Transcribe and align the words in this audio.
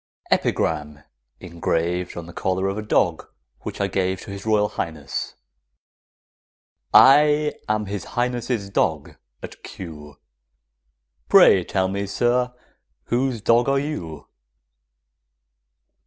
EPIGRAM, 0.31 1.03
ENGRAVED 1.41 2.17
ON 2.17 2.25
THE 2.25 2.33
COLLAR 2.33 2.69
OF 2.69 2.77
A 2.79 2.81
DOG 2.81 3.27
WHICH 3.59 3.79
I 3.79 3.85
GAVE 3.85 4.19
TO 4.19 4.31
HIS 4.31 4.47
ROYAL 4.47 4.69
HIGHNESS. 4.69 5.35
I 6.91 7.53
am 7.69 7.85
His 7.85 8.05
Highness' 8.05 8.69
dog 8.69 9.15
at 9.43 9.61
Kew; 9.61 10.17
Pray 11.29 11.63
tell 11.63 11.87
me, 11.87 12.07
sir, 12.07 12.51
whose 13.09 13.41
dog 13.41 13.69
are 13.69 13.77
you? 13.77 14.25